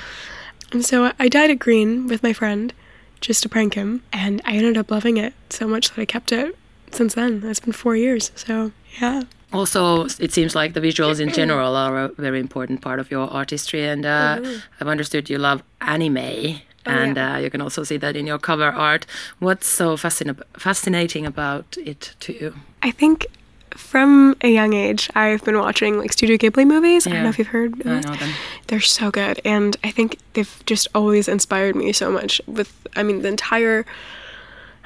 and 0.73 0.85
so 0.85 1.13
i 1.19 1.29
dyed 1.29 1.51
it 1.51 1.59
green 1.59 2.07
with 2.07 2.23
my 2.23 2.33
friend 2.33 2.75
just 3.21 3.43
to 3.45 3.49
prank 3.49 3.75
him 3.75 4.03
and 4.13 4.43
i 4.45 4.53
ended 4.57 4.77
up 4.77 4.91
loving 4.91 5.17
it 5.17 5.33
so 5.49 5.67
much 5.67 5.89
that 5.89 6.01
i 6.01 6.05
kept 6.05 6.33
it 6.33 6.57
since 6.93 7.15
then. 7.15 7.43
It's 7.45 7.61
been 7.61 7.73
four 7.73 7.97
years 7.97 8.31
so 8.35 8.73
yeah 9.01 9.23
also 9.53 10.05
it 10.19 10.33
seems 10.33 10.55
like 10.55 10.75
the 10.75 10.81
visuals 10.81 11.21
in 11.21 11.31
general 11.31 11.77
are 11.77 12.05
a 12.05 12.09
very 12.09 12.41
important 12.41 12.81
part 12.81 12.99
of 12.99 13.11
your 13.11 13.29
artistry 13.29 13.85
and 13.85 14.05
uh, 14.05 14.39
mm-hmm. 14.39 14.59
i've 14.81 14.89
understood 14.89 15.31
you 15.31 15.39
love 15.39 15.63
anime 15.81 16.19
oh, 16.19 16.61
and 16.85 17.17
yeah. 17.17 17.35
uh, 17.35 17.39
you 17.39 17.51
can 17.51 17.61
also 17.61 17.85
see 17.85 17.97
that 17.97 18.17
in 18.17 18.27
your 18.27 18.39
cover 18.39 18.71
art 18.71 19.07
what's 19.39 19.67
so 19.67 19.97
fascin- 19.97 20.43
fascinating 20.59 21.25
about 21.25 21.77
it 21.79 22.15
to 22.21 22.33
you 22.33 22.55
i 22.83 22.91
think 22.91 23.27
from 23.71 24.35
a 24.41 24.49
young 24.49 24.73
age 24.73 25.11
i've 25.15 25.45
been 25.45 25.59
watching 25.59 25.99
like 25.99 26.13
studio 26.13 26.37
ghibli 26.37 26.67
movies 26.67 27.07
yeah. 27.07 27.13
i 27.13 27.15
don't 27.15 27.25
know 27.25 27.29
if 27.29 27.39
you've 27.39 27.49
heard 27.49 27.87
I 27.87 28.01
know 28.01 28.15
them. 28.15 28.33
they're 28.67 28.81
so 28.81 29.11
good 29.11 29.41
and 29.45 29.77
i 29.85 29.91
think 29.91 30.19
they've 30.33 30.63
just 30.67 30.89
always 30.95 31.29
inspired 31.29 31.77
me 31.77 31.93
so 31.93 32.11
much 32.11 32.41
with 32.47 32.75
i 32.97 33.03
mean 33.03 33.23
the 33.23 33.29
entire 33.29 33.85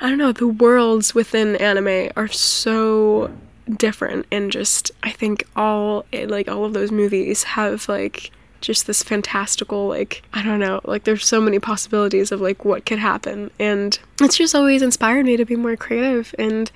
i 0.01 0.09
don't 0.09 0.19
know 0.19 0.33
the 0.33 0.49
worlds 0.49 1.15
within 1.15 1.57
anime 1.57 2.11
are 2.17 2.29
so 2.29 3.31
different 3.77 4.27
and 4.31 4.51
just 4.51 4.91
I 5.03 5.11
think 5.11 5.45
all 5.57 6.05
like 6.13 6.49
all 6.49 6.65
of 6.65 6.73
those 6.73 6.91
movies 6.91 7.45
have 7.45 7.89
like 7.89 8.31
just 8.61 8.87
this 8.87 9.03
fantastical 9.03 9.89
like 9.89 10.23
I 10.35 10.43
don't 10.43 10.59
know 10.61 10.81
like 10.85 11.05
there's 11.05 11.27
so 11.27 11.41
many 11.41 11.59
possibilities 11.59 12.33
of 12.33 12.41
like 12.41 12.65
what 12.65 12.85
could 12.85 12.99
happen 12.99 13.51
and 13.59 13.99
it's 14.21 14.37
just 14.37 14.55
always 14.55 14.83
inspired 14.83 15.27
me 15.27 15.37
to 15.37 15.45
be 15.45 15.57
more 15.57 15.77
creative 15.77 16.35
and 16.39 16.71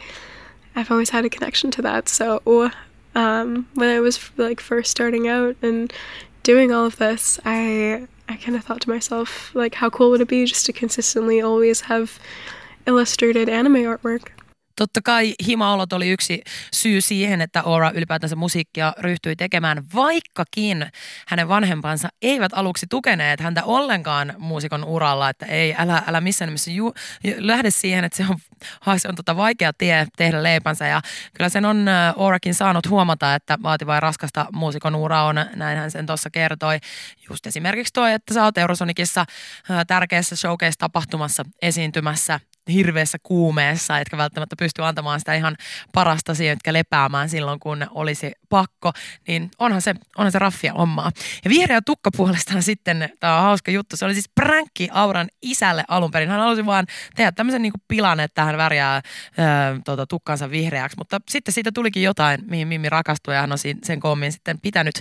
I've 0.76 0.90
always 0.90 1.10
had 1.10 1.24
a 1.24 1.30
connection 1.30 1.70
to 1.72 1.82
that 1.82 2.08
so 2.08 2.72
um, 3.14 3.68
when 3.74 3.90
I 3.90 4.00
was 4.00 4.30
like 4.36 4.60
first 4.60 4.90
starting 4.90 5.28
out 5.28 5.56
and 5.62 5.92
doing 6.42 6.72
all 6.72 6.86
of 6.86 6.96
this 6.96 7.38
I 7.44 8.08
I 8.28 8.36
kind 8.36 8.56
of 8.56 8.64
thought 8.64 8.80
to 8.82 8.88
myself, 8.88 9.54
like, 9.54 9.74
how 9.74 9.90
cool 9.90 10.10
would 10.10 10.20
it 10.20 10.28
be 10.28 10.46
just 10.46 10.66
to 10.66 10.72
consistently 10.72 11.40
always 11.40 11.82
have 11.82 12.18
illustrated 12.86 13.48
anime 13.48 13.74
artwork? 13.74 14.28
Totta 14.76 15.00
kai 15.02 15.34
himaolot 15.46 15.92
oli 15.92 16.08
yksi 16.08 16.42
syy 16.74 17.00
siihen, 17.00 17.40
että 17.40 17.62
Ora 17.62 17.90
ylipäätänsä 17.94 18.36
musiikkia 18.36 18.92
ryhtyi 18.98 19.36
tekemään, 19.36 19.84
vaikkakin 19.94 20.86
hänen 21.28 21.48
vanhempansa 21.48 22.08
eivät 22.22 22.52
aluksi 22.54 22.86
tukeneet 22.90 23.40
häntä 23.40 23.64
ollenkaan 23.64 24.34
muusikon 24.38 24.84
uralla, 24.84 25.30
että 25.30 25.46
ei, 25.46 25.74
älä, 25.78 26.02
älä 26.06 26.20
missään 26.20 26.46
nimessä 26.48 26.70
ju, 26.70 26.94
lähde 27.36 27.70
siihen, 27.70 28.04
että 28.04 28.16
se 28.16 28.26
on, 28.30 28.38
se 28.98 29.08
on 29.08 29.14
tota 29.14 29.36
vaikea 29.36 29.72
tie 29.72 30.06
tehdä 30.16 30.42
leipänsä 30.42 30.86
ja 30.86 31.00
kyllä 31.34 31.48
sen 31.48 31.64
on 31.64 31.86
Orakin 32.16 32.54
saanut 32.54 32.90
huomata, 32.90 33.34
että 33.34 33.58
vaativa 33.62 33.94
ja 33.94 34.00
raskasta 34.00 34.46
muusikon 34.52 34.94
ura 34.94 35.22
on, 35.22 35.36
näin 35.56 35.78
hän 35.78 35.90
sen 35.90 36.06
tuossa 36.06 36.30
kertoi. 36.30 36.78
Just 37.30 37.46
esimerkiksi 37.46 37.92
toi, 37.92 38.12
että 38.12 38.34
sä 38.34 38.44
oot 38.44 38.58
Eurosonikissa 38.58 39.24
tärkeässä 39.86 40.36
showcase-tapahtumassa 40.36 41.44
esiintymässä 41.62 42.40
hirveässä 42.72 43.18
kuumeessa, 43.22 43.98
etkä 43.98 44.16
välttämättä 44.16 44.56
pysty 44.58 44.82
antamaan 44.84 45.20
sitä 45.20 45.34
ihan 45.34 45.56
parasta 45.92 46.34
siihen, 46.34 46.52
jotka 46.52 46.72
lepäämään 46.72 47.28
silloin, 47.28 47.60
kun 47.60 47.86
olisi 47.90 48.32
pakko, 48.54 48.92
niin 49.28 49.50
onhan 49.58 49.82
se, 49.82 49.94
onhan 50.18 50.32
se 50.32 50.38
raffia 50.38 50.74
omaa. 50.74 51.10
Ja 51.44 51.50
vihreä 51.50 51.80
tukka 51.86 52.10
puolestaan 52.16 52.62
sitten, 52.62 53.08
tämä 53.20 53.36
on 53.36 53.42
hauska 53.42 53.70
juttu, 53.70 53.96
se 53.96 54.04
oli 54.04 54.14
siis 54.14 54.30
pränkki 54.34 54.88
Auran 54.92 55.28
isälle 55.42 55.84
alun 55.88 56.10
perin. 56.10 56.28
Hän 56.28 56.40
halusi 56.40 56.66
vaan 56.66 56.86
tehdä 57.16 57.32
tämmöisen 57.32 57.62
niin 57.62 57.72
pilan, 57.88 58.20
että 58.20 58.44
hän 58.44 58.56
värjää 58.56 58.92
ää, 59.38 59.80
tuota, 59.84 60.06
tukkansa 60.06 60.50
vihreäksi, 60.50 60.96
mutta 60.98 61.20
sitten 61.30 61.54
siitä 61.54 61.72
tulikin 61.72 62.02
jotain, 62.02 62.40
mihin 62.46 62.68
Mimmi 62.68 62.88
rakastui 62.88 63.34
ja 63.34 63.40
hän 63.40 63.52
on 63.52 63.58
sen 63.82 64.00
kommin 64.00 64.32
sitten 64.32 64.60
pitänyt 64.60 64.94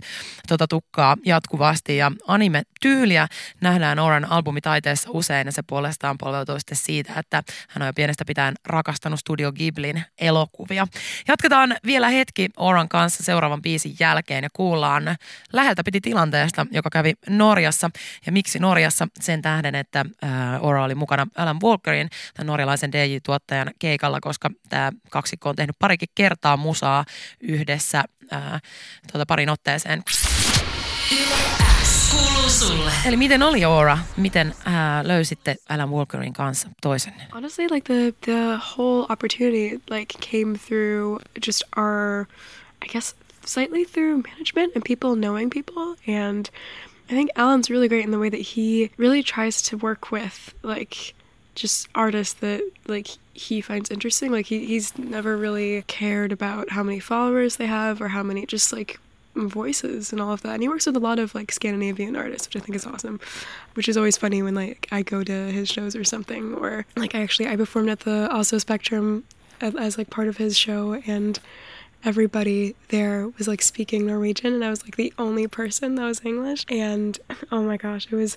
tuota 0.47 0.67
tukkaa 0.67 1.17
jatkuvasti 1.25 1.97
ja 1.97 2.11
anime-tyyliä 2.27 3.27
nähdään 3.61 3.99
Auran 3.99 4.31
albumitaiteessa 4.31 5.09
usein 5.11 5.45
ja 5.47 5.51
se 5.51 5.61
puolestaan 5.67 6.17
polveutuu 6.17 6.59
sitten 6.59 6.77
siitä, 6.77 7.13
että 7.17 7.43
hän 7.69 7.81
on 7.81 7.87
jo 7.87 7.93
pienestä 7.93 8.25
pitäen 8.27 8.53
rakastanut 8.65 9.19
Studio 9.19 9.51
Ghiblin 9.51 10.03
elokuvia. 10.21 10.87
Jatketaan 11.27 11.75
vielä 11.85 12.09
hetki 12.09 12.49
Oran 12.57 12.89
kanssa 12.89 13.23
seuraavan 13.43 13.61
biisin 13.61 13.95
jälkeen 13.99 14.43
ja 14.43 14.49
kuullaan 14.53 15.15
läheltä 15.53 15.83
piti 15.83 16.01
tilanteesta, 16.01 16.65
joka 16.71 16.89
kävi 16.89 17.13
Norjassa. 17.29 17.89
Ja 18.25 18.31
miksi 18.31 18.59
Norjassa? 18.59 19.07
Sen 19.19 19.41
tähden, 19.41 19.75
että 19.75 20.05
äh, 20.23 20.29
Ora 20.63 20.83
oli 20.83 20.95
mukana 20.95 21.27
Alan 21.37 21.61
Walkerin, 21.61 22.09
tämän 22.33 22.47
norjalaisen 22.47 22.91
DJ-tuottajan 22.91 23.71
keikalla, 23.79 24.19
koska 24.21 24.49
tämä 24.69 24.91
kaksikko 25.09 25.49
on 25.49 25.55
tehnyt 25.55 25.75
parikin 25.79 26.09
kertaa 26.15 26.57
musaa 26.57 27.05
yhdessä 27.41 28.03
äh, 28.33 28.61
tuota, 29.11 29.25
parin 29.25 29.49
otteeseen. 29.49 30.03
Eli 33.05 33.17
miten 33.17 33.43
oli 33.43 33.63
Aura? 33.63 33.97
Miten 34.17 34.55
ää, 34.65 35.07
löysitte 35.07 35.55
Alan 35.69 35.89
Walkerin 35.89 36.33
kanssa 36.33 36.69
toisen? 36.81 37.13
Honestly, 37.33 37.67
like 37.71 37.93
the 37.93 38.13
the 38.31 38.59
whole 38.77 39.05
opportunity 39.09 39.81
like 39.89 40.13
came 40.31 40.57
through 40.67 41.19
just 41.47 41.63
our, 41.77 42.27
I 42.85 42.87
guess, 42.91 43.15
slightly 43.45 43.83
through 43.83 44.23
management 44.23 44.73
and 44.75 44.83
people 44.83 45.15
knowing 45.15 45.49
people 45.49 45.95
and. 46.07 46.49
I 47.09 47.15
think 47.15 47.31
Alan's 47.35 47.69
really 47.69 47.89
great 47.89 48.05
in 48.05 48.11
the 48.11 48.17
way 48.17 48.29
that 48.29 48.39
he 48.39 48.89
really 48.95 49.21
tries 49.21 49.61
to 49.63 49.77
work 49.77 50.09
with 50.09 50.55
like 50.63 51.13
just 51.53 51.87
artists 51.93 52.33
that 52.35 52.61
like 52.87 53.07
he 53.33 53.61
finds 53.61 53.91
interesting. 53.91 54.31
Like 54.31 54.45
he, 54.45 54.65
he's 54.65 54.97
never 54.97 55.37
really 55.37 55.83
cared 55.83 56.31
about 56.31 56.71
how 56.71 56.83
many 56.83 56.99
followers 56.99 57.57
they 57.57 57.65
have 57.65 58.01
or 58.01 58.07
how 58.07 58.23
many 58.23 58.45
just 58.45 58.71
like 58.71 58.99
voices 59.35 60.11
and 60.11 60.21
all 60.21 60.31
of 60.31 60.41
that. 60.43 60.53
And 60.53 60.61
he 60.61 60.69
works 60.69 60.85
with 60.85 60.95
a 60.95 60.99
lot 60.99 61.19
of 61.19 61.33
like 61.35 61.51
Scandinavian 61.51 62.15
artists, 62.15 62.47
which 62.47 62.55
I 62.55 62.59
think 62.59 62.75
is 62.75 62.85
awesome. 62.85 63.19
Which 63.73 63.89
is 63.89 63.97
always 63.97 64.17
funny 64.17 64.41
when 64.41 64.55
like 64.55 64.87
I 64.91 65.01
go 65.01 65.23
to 65.23 65.51
his 65.51 65.69
shows 65.69 65.95
or 65.95 66.03
something, 66.03 66.53
or 66.55 66.85
like 66.95 67.15
I 67.15 67.21
actually 67.21 67.47
I 67.47 67.55
performed 67.55 67.89
at 67.89 68.01
the 68.01 68.31
Oslo 68.31 68.59
Spectrum 68.59 69.23
as, 69.61 69.75
as 69.75 69.97
like 69.97 70.09
part 70.09 70.27
of 70.27 70.37
his 70.37 70.57
show, 70.57 71.01
and 71.05 71.39
everybody 72.05 72.75
there 72.89 73.29
was 73.37 73.47
like 73.47 73.61
speaking 73.61 74.05
Norwegian, 74.05 74.53
and 74.53 74.63
I 74.63 74.69
was 74.69 74.83
like 74.83 74.95
the 74.95 75.13
only 75.17 75.47
person 75.47 75.95
that 75.95 76.05
was 76.05 76.23
English. 76.23 76.65
And 76.69 77.19
oh 77.51 77.63
my 77.63 77.77
gosh, 77.77 78.07
it 78.11 78.15
was 78.15 78.35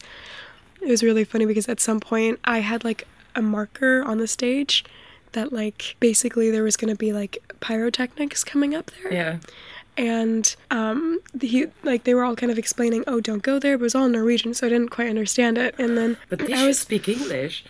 it 0.81 0.89
was 0.89 1.03
really 1.03 1.25
funny 1.25 1.47
because 1.47 1.69
at 1.69 1.81
some 1.81 2.01
point 2.01 2.39
I 2.45 2.59
had 2.61 2.85
like 2.85 3.07
a 3.35 3.43
marker 3.43 4.03
on 4.03 4.19
the 4.19 4.27
stage 4.27 4.85
that 5.33 5.53
like 5.53 5.97
basically 6.01 6.51
there 6.51 6.63
was 6.63 6.77
going 6.77 6.91
to 6.91 6.99
be 6.99 7.13
like 7.13 7.39
pyrotechnics 7.61 8.45
coming 8.45 8.75
up 8.75 8.91
there. 9.03 9.13
Yeah 9.13 9.39
and 9.97 10.57
um, 10.71 11.21
he 11.41 11.67
like 11.83 12.05
they 12.05 12.15
were 12.15 12.25
all 12.25 12.37
kind 12.37 12.53
of 12.53 12.59
explaining, 12.59 13.05
"Oh, 13.07 13.21
don't 13.21 13.43
go 13.43 13.59
there," 13.59 13.77
but 13.79 13.83
it 13.83 13.87
was 13.87 13.95
all 13.95 14.09
Norwegian, 14.09 14.55
so 14.55 14.67
I 14.67 14.71
didn't 14.71 14.91
quite 14.91 15.09
understand 15.09 15.59
it. 15.59 15.75
And 15.79 15.97
then 15.97 16.17
but 16.29 16.41
they 16.41 16.53
I 16.53 16.67
was 16.67 16.79
speak 16.79 17.09
English. 17.09 17.65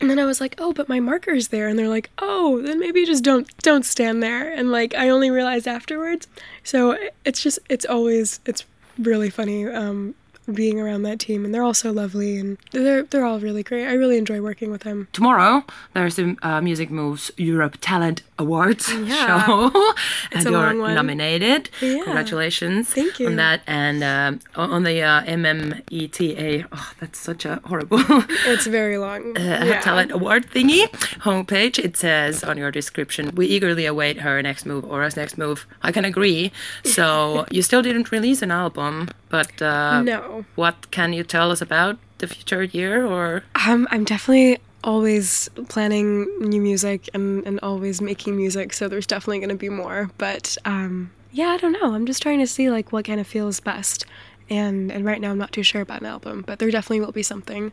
And 0.00 0.10
then 0.10 0.18
I 0.18 0.24
was 0.24 0.40
like, 0.40 0.54
"Oh, 0.58 0.72
but 0.72 0.88
my 0.88 1.00
marker's 1.00 1.48
there," 1.48 1.68
and 1.68 1.78
they're 1.78 1.88
like, 1.88 2.10
"Oh, 2.18 2.60
then 2.62 2.78
maybe 2.78 3.04
just 3.06 3.24
don't 3.24 3.48
don't 3.62 3.84
stand 3.84 4.22
there." 4.22 4.52
And 4.52 4.70
like 4.70 4.94
I 4.94 5.08
only 5.08 5.30
realized 5.30 5.66
afterwards. 5.66 6.28
So 6.64 6.98
it's 7.24 7.42
just 7.42 7.58
it's 7.68 7.84
always 7.86 8.40
it's 8.44 8.64
really 8.98 9.30
funny 9.30 9.66
um, 9.66 10.14
being 10.52 10.80
around 10.80 11.02
that 11.02 11.18
team, 11.18 11.44
and 11.44 11.52
they're 11.54 11.62
all 11.62 11.74
so 11.74 11.90
lovely, 11.90 12.36
and 12.38 12.56
they're 12.72 13.02
they're 13.04 13.24
all 13.24 13.40
really 13.40 13.62
great. 13.62 13.86
I 13.86 13.92
really 13.94 14.16
enjoy 14.18 14.40
working 14.40 14.70
with 14.70 14.82
them. 14.82 15.08
Tomorrow 15.12 15.64
there's 15.94 16.16
the 16.16 16.36
uh, 16.42 16.60
Music 16.60 16.90
Moves 16.90 17.30
Europe 17.36 17.78
Talent 17.80 18.22
Awards 18.38 18.92
Yeah. 18.92 19.26
show, 19.46 19.70
It's 20.32 20.44
and 20.44 20.46
a 20.46 20.50
you're 20.50 20.60
long 20.60 20.78
one. 20.78 20.94
nominated. 20.94 21.70
Yeah. 21.80 22.02
Congratulations 22.04 22.88
Thank 22.90 23.18
you. 23.20 23.26
on 23.28 23.36
that, 23.36 23.62
and 23.66 24.02
um, 24.04 24.40
on 24.54 24.70
on 24.70 24.82
the 24.84 25.02
uh, 25.02 25.22
MMETA. 25.24 26.66
Oh, 26.72 26.92
that's 27.00 27.18
such 27.18 27.44
a 27.44 27.60
horrible. 27.64 27.98
It's 28.46 28.66
very 28.66 28.98
long. 28.98 29.36
uh, 29.36 29.40
yeah. 29.66 29.80
talent 29.80 30.12
award 30.12 30.46
thingy 30.50 30.86
homepage. 31.24 31.78
It 31.78 31.96
says 31.96 32.44
on 32.44 32.56
your 32.56 32.70
description, 32.70 33.34
"We 33.34 33.46
eagerly 33.46 33.86
await 33.86 34.20
her 34.20 34.40
next 34.42 34.66
move 34.66 34.84
or 34.84 35.02
us 35.02 35.16
next 35.16 35.36
move." 35.38 35.66
I 35.82 35.92
can 35.92 36.04
agree. 36.04 36.52
So 36.84 37.46
you 37.50 37.62
still 37.62 37.82
didn't 37.82 38.12
release 38.12 38.42
an 38.42 38.50
album, 38.50 39.08
but 39.28 39.60
uh, 39.62 40.02
No. 40.02 40.44
What 40.54 40.90
can 40.90 41.12
you 41.12 41.24
tell 41.24 41.50
us 41.50 41.60
about 41.60 41.98
the 42.18 42.26
future 42.26 42.62
year? 42.62 43.06
Or 43.06 43.42
Um, 43.66 43.86
I'm 43.90 44.04
definitely 44.04 44.58
always 44.84 45.48
planning 45.68 46.26
new 46.40 46.60
music 46.60 47.08
and, 47.14 47.44
and 47.46 47.58
always 47.62 48.00
making 48.00 48.36
music, 48.36 48.72
so 48.72 48.88
there's 48.88 49.06
definitely 49.06 49.38
going 49.38 49.48
to 49.50 49.56
be 49.56 49.68
more. 49.68 50.10
But 50.18 50.56
um, 50.64 51.10
yeah, 51.32 51.48
I 51.48 51.56
don't 51.58 51.72
know. 51.72 51.94
I'm 51.94 52.06
just 52.06 52.22
trying 52.22 52.38
to 52.38 52.46
see 52.46 52.70
like 52.70 52.92
what 52.92 53.04
kind 53.04 53.20
of 53.20 53.26
feels 53.26 53.60
best. 53.60 54.06
And 54.48 54.92
and 54.92 55.04
right 55.04 55.20
now 55.20 55.30
I'm 55.32 55.38
not 55.38 55.50
too 55.52 55.64
sure 55.64 55.80
about 55.82 56.00
an 56.00 56.06
album, 56.06 56.44
but 56.46 56.58
there 56.58 56.70
definitely 56.70 57.00
will 57.00 57.12
be 57.12 57.24
something. 57.24 57.72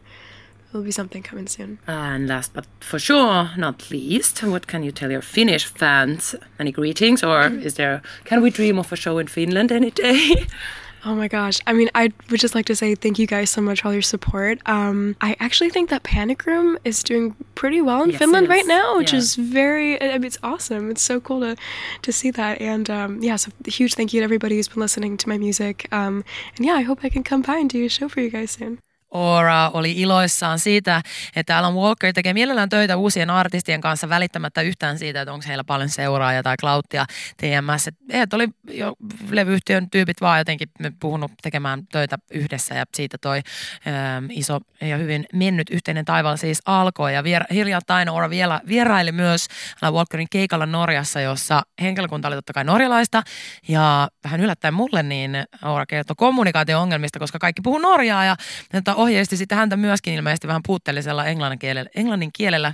There 0.71 0.79
will 0.79 0.85
be 0.85 0.91
something 0.91 1.21
coming 1.21 1.47
soon. 1.47 1.77
and 1.85 2.27
last 2.27 2.51
but 2.53 2.65
for 2.79 2.97
sure 2.99 3.51
not 3.57 3.91
least, 3.91 4.43
what 4.43 4.65
can 4.65 4.81
you 4.83 4.91
tell 4.91 5.11
your 5.11 5.21
Finnish 5.21 5.65
fans? 5.65 6.35
Any 6.59 6.71
greetings, 6.71 7.23
or 7.23 7.45
is 7.63 7.75
there? 7.75 8.01
Can 8.25 8.41
we 8.41 8.49
dream 8.49 8.79
of 8.79 8.91
a 8.91 8.95
show 8.95 9.19
in 9.19 9.27
Finland 9.27 9.71
any 9.71 9.91
day? 9.91 10.47
Oh 11.05 11.15
my 11.15 11.27
gosh. 11.27 11.59
I 11.67 11.73
mean, 11.73 11.89
I 11.93 12.13
would 12.29 12.39
just 12.39 12.55
like 12.55 12.65
to 12.67 12.75
say 12.77 12.95
thank 12.95 13.19
you 13.19 13.27
guys 13.27 13.49
so 13.49 13.59
much 13.61 13.81
for 13.81 13.89
all 13.89 13.93
your 13.93 14.01
support. 14.01 14.59
Um, 14.65 15.17
I 15.19 15.35
actually 15.39 15.69
think 15.69 15.89
that 15.89 16.03
Panic 16.03 16.45
Room 16.45 16.77
is 16.85 17.03
doing 17.03 17.35
pretty 17.55 17.81
well 17.81 18.03
in 18.03 18.11
Yes, 18.11 18.19
Finland 18.19 18.47
right 18.47 18.65
now, 18.65 18.97
which 18.97 19.11
Yeah. 19.11 19.19
is 19.19 19.35
very, 19.35 20.01
I 20.01 20.13
mean, 20.13 20.23
it's 20.23 20.37
awesome. 20.43 20.89
It's 20.89 21.01
so 21.01 21.19
cool 21.19 21.41
to, 21.41 21.57
to 22.03 22.11
see 22.13 22.31
that. 22.31 22.61
And 22.61 22.89
um, 22.89 23.21
yeah, 23.21 23.35
so 23.35 23.51
huge 23.65 23.95
thank 23.95 24.13
you 24.13 24.21
to 24.21 24.23
everybody 24.23 24.55
who's 24.55 24.69
been 24.69 24.79
listening 24.79 25.17
to 25.17 25.27
my 25.27 25.37
music. 25.37 25.89
Um, 25.91 26.23
and 26.55 26.65
yeah, 26.65 26.75
I 26.75 26.83
hope 26.83 26.99
I 27.03 27.09
can 27.09 27.23
come 27.23 27.41
by 27.41 27.57
and 27.57 27.69
do 27.69 27.83
a 27.85 27.89
show 27.89 28.07
for 28.07 28.21
you 28.21 28.29
guys 28.29 28.51
soon. 28.51 28.79
Ora 29.13 29.71
oli 29.73 29.91
iloissaan 29.91 30.59
siitä, 30.59 31.01
että 31.35 31.57
Alan 31.57 31.75
Walker 31.75 32.13
tekee 32.13 32.33
mielellään 32.33 32.69
töitä 32.69 32.97
uusien 32.97 33.29
artistien 33.29 33.81
kanssa 33.81 34.09
välittämättä 34.09 34.61
yhtään 34.61 34.99
siitä, 34.99 35.21
että 35.21 35.33
onko 35.33 35.45
heillä 35.47 35.63
paljon 35.63 35.89
seuraajia 35.89 36.43
tai 36.43 36.55
klauttia 36.61 37.05
TMS. 37.37 37.89
Että 38.09 38.35
oli 38.35 38.47
jo 38.69 38.93
levyyhtiön 39.29 39.89
tyypit 39.89 40.21
vaan 40.21 40.39
jotenkin 40.39 40.69
puhunut 40.99 41.31
tekemään 41.41 41.87
töitä 41.91 42.17
yhdessä 42.31 42.75
ja 42.75 42.83
siitä 42.95 43.17
toi 43.17 43.41
ähm, 43.87 44.25
iso 44.29 44.59
ja 44.81 44.97
hyvin 44.97 45.25
mennyt 45.33 45.69
yhteinen 45.69 46.05
taival 46.05 46.37
siis 46.37 46.61
alkoi. 46.65 47.13
Ja 47.13 47.21
vier- 47.21 47.53
hiljattain 47.53 48.09
Ora 48.09 48.29
vielä 48.29 48.61
vieraili 48.67 49.11
myös 49.11 49.47
Alan 49.81 49.93
Walkerin 49.93 50.27
keikalla 50.31 50.65
Norjassa, 50.65 51.21
jossa 51.21 51.61
henkilökunta 51.81 52.27
oli 52.27 52.35
totta 52.35 52.53
kai 52.53 52.63
norjalaista 52.63 53.23
ja 53.67 54.07
vähän 54.23 54.41
yllättäen 54.41 54.73
mulle 54.73 55.03
niin 55.03 55.43
Ora 55.63 55.85
kertoi 55.85 56.15
kommunikaatio-ongelmista, 56.17 57.19
koska 57.19 57.39
kaikki 57.39 57.61
puhuu 57.61 57.79
norjaa 57.79 58.25
ja 58.25 58.35
että 58.73 58.95
ohjeisti 59.03 59.37
sitten 59.37 59.57
häntä 59.57 59.77
myöskin 59.77 60.13
ilmeisesti 60.13 60.47
vähän 60.47 60.61
puutteellisella 60.65 61.25
englannin 61.25 61.59
kielellä, 61.59 61.89
englannin 61.95 62.29
kielellä 62.33 62.73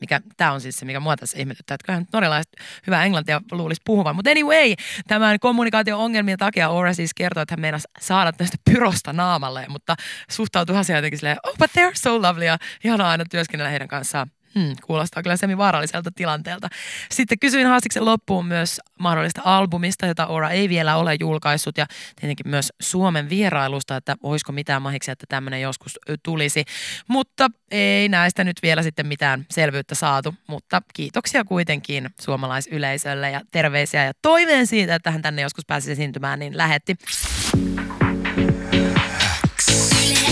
mikä 0.00 0.20
tämä 0.36 0.52
on 0.52 0.60
siis 0.60 0.76
se, 0.76 0.84
mikä 0.84 1.00
mua 1.00 1.16
tässä 1.16 1.38
ihmetyttää, 1.38 1.74
että 1.74 1.84
kyllähän 1.86 2.06
norjalaiset 2.12 2.52
hyvää 2.86 3.04
englantia 3.04 3.40
luulisi 3.50 3.80
puhuvan. 3.84 4.16
Mutta 4.16 4.30
anyway, 4.30 4.74
tämän 5.06 5.38
kommunikaatio-ongelmien 5.40 6.38
takia 6.38 6.68
Ora 6.68 6.94
siis 6.94 7.14
kertoi, 7.14 7.42
että 7.42 7.52
hän 7.52 7.60
meinasi 7.60 7.88
saada 8.00 8.32
tästä 8.32 8.56
pyrosta 8.64 9.12
naamalle, 9.12 9.66
mutta 9.68 9.96
suhtautui 10.30 10.76
asiaan 10.76 10.98
jotenkin 10.98 11.18
silleen, 11.18 11.36
oh 11.42 11.56
but 11.58 11.70
they're 11.70 11.94
so 11.94 12.22
lovely 12.22 12.44
ja 12.44 12.58
ihanaa 12.84 13.10
aina 13.10 13.24
työskennellä 13.30 13.70
heidän 13.70 13.88
kanssaan. 13.88 14.30
Hmm, 14.58 14.72
kuulostaa 14.86 15.22
kyllä 15.22 15.36
semi-vaaralliselta 15.36 16.10
tilanteelta. 16.14 16.68
Sitten 17.10 17.38
kysyin 17.38 17.66
Haastiksen 17.66 18.04
loppuun 18.04 18.46
myös 18.46 18.80
mahdollista 18.98 19.42
albumista, 19.44 20.06
jota 20.06 20.26
Ora 20.26 20.50
ei 20.50 20.68
vielä 20.68 20.96
ole 20.96 21.16
julkaissut 21.20 21.78
ja 21.78 21.86
tietenkin 22.20 22.48
myös 22.48 22.72
Suomen 22.80 23.28
vierailusta, 23.30 23.96
että 23.96 24.16
olisiko 24.22 24.52
mitään 24.52 24.82
mahiksi, 24.82 25.10
että 25.10 25.26
tämmöinen 25.28 25.60
joskus 25.60 25.98
tulisi. 26.22 26.64
Mutta 27.08 27.50
ei 27.70 28.08
näistä 28.08 28.44
nyt 28.44 28.56
vielä 28.62 28.82
sitten 28.82 29.06
mitään 29.06 29.46
selvyyttä 29.50 29.94
saatu, 29.94 30.34
mutta 30.46 30.82
kiitoksia 30.94 31.44
kuitenkin 31.44 32.10
suomalaisyleisölle 32.20 33.30
ja 33.30 33.40
terveisiä 33.50 34.04
ja 34.04 34.12
toiveen 34.22 34.66
siitä, 34.66 34.94
että 34.94 35.10
hän 35.10 35.22
tänne 35.22 35.42
joskus 35.42 35.64
pääsisi 35.66 35.92
esiintymään, 35.92 36.38
niin 36.38 36.56
lähetti. 36.56 36.96